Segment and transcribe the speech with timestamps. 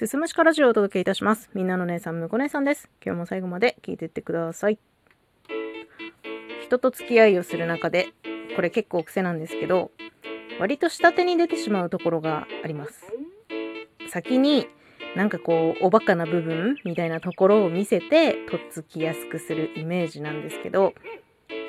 [0.00, 1.50] すすむしかラジオをお届けいたします。
[1.52, 2.88] みんなの姉さん、むこ姉さんです。
[3.04, 4.78] 今日も最後まで聞いていってください。
[6.64, 8.08] 人と付き合いをする中で、
[8.56, 9.90] これ結構癖なんですけど、
[10.58, 13.12] 割と下手に出てしまうところがあります。
[14.08, 14.68] 先に、
[15.16, 20.94] なんかこう、おバカな部分みたいなところを見せて、とっつきやすくするイメージなんですけど、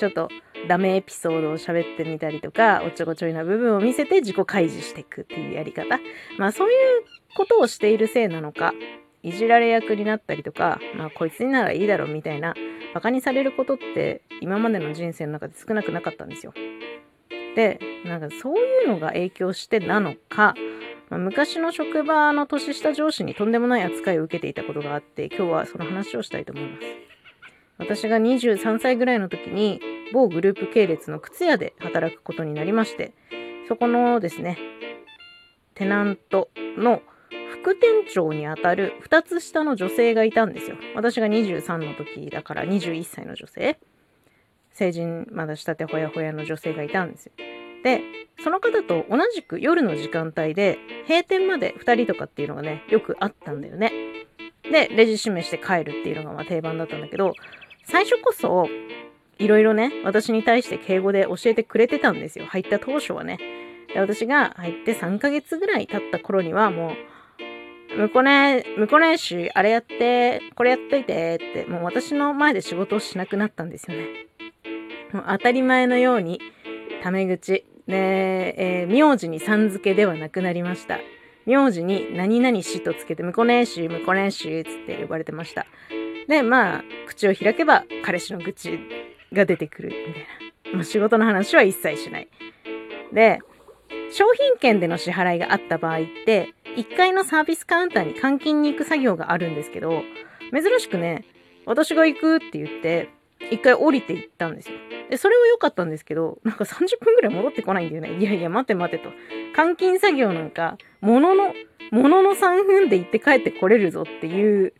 [0.00, 0.30] ちょっと
[0.66, 6.00] ダメエピソードを喋ってみたりとか、おっちょこちょいな部分を見せて自己開示していくっていうやり方。
[6.38, 7.04] まあそういう
[7.36, 8.72] ことをしているせいなのか、
[9.22, 12.54] いじられ役になったりとか、まあこいつにならいいだろうみたいな、
[12.94, 16.54] バカにされることって今までの人生の中で少なくなかったんですよ。
[17.54, 20.54] で、なんかそういうのが影響してなのか、
[21.10, 27.09] まあ昔の職場の年下上司にとんでもない扱いを受けていたことがあって、今日はその話をしたいと思います。
[27.80, 29.80] 私が23歳ぐらいの時に
[30.12, 33.12] 某グループ系列の靴屋で働くことになりまして、
[33.66, 34.58] そこのですね、
[35.74, 37.02] テナントの
[37.62, 40.76] 副店長にあたる2つ下の女性がいたんですよ。
[40.94, 43.78] 私が23の時だから21歳の女性。
[44.72, 47.32] 成人まだしたてほやほやの女性がいたんですよ。
[47.82, 48.02] で、
[48.42, 50.78] その方と同じく夜の時間帯で
[51.08, 53.92] 閉店まで2人とかっていうのがね、よくあったんだよね。
[54.70, 57.34] で、レジ閉めして帰るっていうのがまあ定番だったんだけど、
[57.90, 58.68] 最初こそ
[59.38, 62.46] いろいろね、私に対して敬語で教えてくれてたんですよ。
[62.46, 63.38] 入った当初はね。
[63.92, 66.94] で私が入って3ヶ月ぐらい経った頃にはも
[67.92, 74.04] う、向こうね、向こうねし、あれやって、これやっといてって、もう私の前で仕事をしなくなったんですよね。
[75.12, 76.40] もう当たり前のように、
[77.02, 77.64] タメ口。
[77.88, 81.00] で、えー名字にさん付けではなくなりました。
[81.46, 85.66] 名字に何々しとつけて、向こうねし、向こうねし、つって呼ばれてました。
[86.30, 88.78] で、まあ、口を開けば彼氏の愚痴
[89.32, 90.24] が出てくるみたい
[90.70, 90.76] な。
[90.76, 92.28] もう仕事の話は一切しない。
[93.12, 93.40] で、
[94.12, 100.04] 商品券での支払いがあった場合って、1階のサービスカウンターに換金に行く作業があるんですけど、
[100.52, 101.24] 珍しくね、
[101.66, 103.08] 私が行くって言って、
[103.50, 104.76] 1回降りて行ったんですよ。
[105.10, 108.16] で、それは良かったんですけど、なんか30分ぐらい戻ってこないんだよね。
[108.20, 109.10] いやいや、待て待てと。
[109.56, 111.54] 換金作業なんか、ものの、
[111.90, 114.72] ものの3分で行って帰ってこれるぞっていう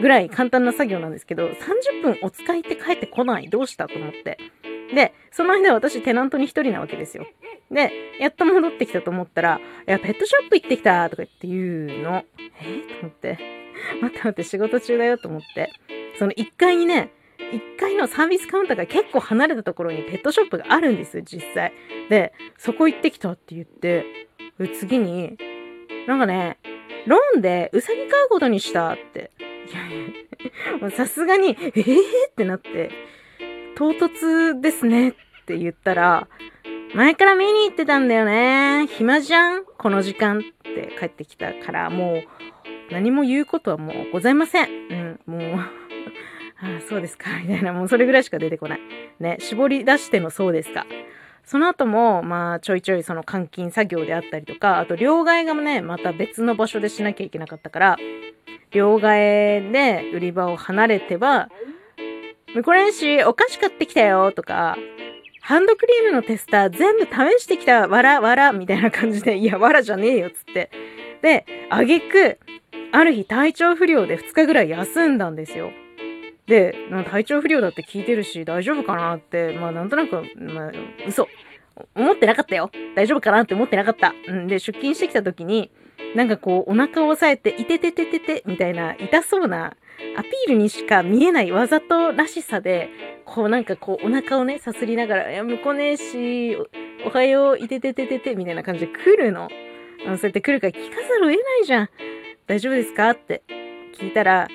[0.00, 3.48] ぐらい簡単な作業なんですけど、30分お使いって帰ってこない。
[3.48, 4.38] どうしたと思って。
[4.94, 7.26] で、その間私テナントに一人なわけですよ。
[7.70, 12.24] で、やっと戻ってきたと思ったら、いや、ペットショップ行ってきたとか言って言うの。
[12.62, 12.94] え？
[12.94, 13.38] と思って。
[14.00, 15.70] 待って待って、仕事中だよと思って。
[16.18, 21.72] その1階にね、1階のサービスカウンターが結構離れたところにペットショップがあるんですよ、実際。
[22.08, 24.06] で、そこ行ってきたって言って、
[24.80, 25.36] 次に、
[26.06, 26.58] なんかね、
[27.06, 29.30] ローンでウサギ飼うことにしたって。
[29.70, 31.82] いやいや、さすがに、えー
[32.30, 32.90] ってなって、
[33.76, 35.14] 唐突ですねっ
[35.46, 36.28] て言ったら、
[36.94, 38.86] 前から見に行ってたんだよね。
[38.86, 42.22] 暇じゃんこの時間って帰ってきたから、もう
[42.90, 44.68] 何も言うことはもうございません。
[44.90, 45.70] うん、もう、 あ
[46.78, 48.80] あ、そうですか、みたいな、もうそれぐらいしか出てこない。
[49.20, 50.86] ね、絞り出してのそうですか。
[51.44, 57.96] その後も、まあ、ちょいちょいその換金作業であったりとか、あと両替がね、また別の場所でしなきゃいけなかったから、
[58.70, 61.48] 両替で売り場を離れては、
[62.64, 64.76] これんし、お菓子買ってきたよとか、
[65.40, 70.70] ハンドクリームのテスター全部試してきたわらわらみたいな感じで、いや、わらじゃねえよっつって。
[71.22, 72.38] で、あげく、
[72.92, 75.70] ある日体調不良で2日ぐらい休んだんですよ。
[76.46, 76.74] で、
[77.10, 80.72] 体調不良だって聞いてるし、大丈夫かなって、まあなんとなく、まあ、
[81.06, 81.28] 嘘。
[81.94, 82.70] 思ってなかったよ。
[82.96, 84.14] 大丈夫かなって思ってなかった。
[84.26, 85.70] うんで、出勤してきた時に、
[86.14, 89.76] なんかこう、お腹を押さえて、いててててて、みたいな、痛そうな、
[90.16, 92.88] アピールにしか見えないわざとらしさで、
[93.24, 96.56] こうなんかこう、お腹をね、さすりながら、いや、向こうねえし、
[97.04, 99.48] おはよう、いててててて、みたいな感じで来るの。
[100.06, 101.88] あのそうやって来るから聞かざるを得ないじゃん。
[102.46, 103.42] 大丈夫ですかって
[103.98, 104.48] 聞いたら、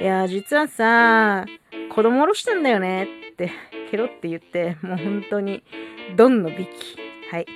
[0.00, 1.46] いや、実はさ、
[1.94, 3.50] 子供おろしたんだよねって、
[3.90, 5.62] ケロって言って、もう本当に、
[6.16, 6.98] ドンのビキ。
[7.30, 7.46] はい。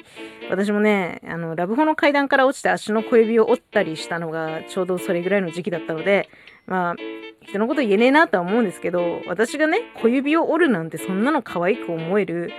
[0.50, 6.29] 私もね、あの、ラブホの階段から落ちて足の小指を折ったりしたのがちょうどそれぐらいの時期だったので、
[6.67, 6.94] まあ、
[7.43, 12.52] 人のこと言えねえなとは思うんですけど、私がね、小指を折るなんてそんなの可愛く思える、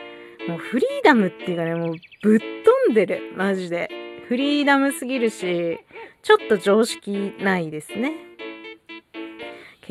[0.48, 3.34] もうフリーダムっていうかね、もうぶっ飛んでる。
[3.36, 3.90] マジで。
[4.28, 5.80] フリーダムすぎるし、
[6.24, 8.31] ちょっと常識ないですね。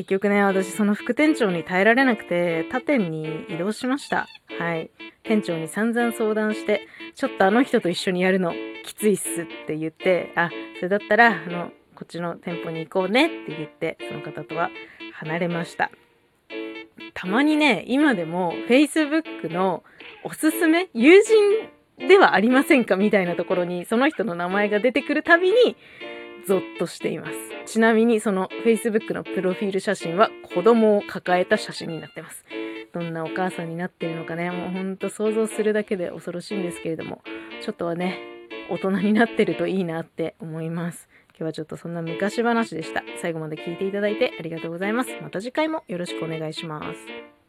[0.01, 4.27] 結局ね、私その副店長に耐えられなくて、他店に移動しました。
[4.57, 4.89] はい。
[5.21, 8.51] 店長に散々相談して、ちょっとあの人と一緒にやるの
[8.83, 14.71] きついっすって言って、あ、それだったら、あの、こっちの店舗に行こうねって言って、その方とは
[15.13, 15.91] 離れました。
[17.13, 19.83] たまにね、今でも Facebook の
[20.23, 22.95] おすすめ、友人ではありませんか？
[22.95, 25.75] みたいなところに、その人の名前が出てくるたびに、
[26.45, 27.33] ゾッとしています。
[27.65, 32.45] ちなみにその Facebook のプロフィール写真は子供を抱えた写真になってます。
[32.93, 37.21] どんなお母さんになってるのかね、もうほんと想像するだけで恐ろしいんですけれども、
[37.61, 38.19] ちょっとはね、
[38.69, 41.07] 大人になってるといいなって思います。
[41.29, 43.03] 今日はちょっとそんな昔話でした。
[43.21, 45.09] 最後まで聞いていただいてありがとうございます。
[45.21, 47.40] また次回もよろしくお願いします。